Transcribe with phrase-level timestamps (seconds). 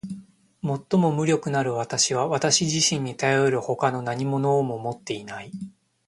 [0.63, 5.51] 最も無力なる私は私自身にたよる外の何物をも持っていない。